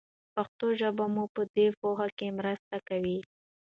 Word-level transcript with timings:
پښتو 0.33 0.67
ژبه 0.79 1.05
مو 1.13 1.23
په 1.35 1.41
دې 1.55 1.67
پوهه 1.79 2.07
کې 2.17 2.27
مرسته 2.39 2.75
کوي. 2.87 3.19